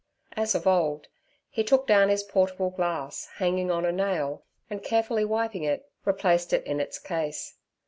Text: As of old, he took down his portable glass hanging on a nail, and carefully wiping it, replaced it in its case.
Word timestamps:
As 0.35 0.55
of 0.55 0.65
old, 0.65 1.09
he 1.47 1.63
took 1.63 1.85
down 1.85 2.09
his 2.09 2.23
portable 2.23 2.71
glass 2.71 3.27
hanging 3.35 3.69
on 3.69 3.85
a 3.85 3.91
nail, 3.91 4.43
and 4.67 4.81
carefully 4.83 5.25
wiping 5.25 5.61
it, 5.61 5.91
replaced 6.05 6.53
it 6.53 6.65
in 6.65 6.79
its 6.79 6.97
case. 6.97 7.59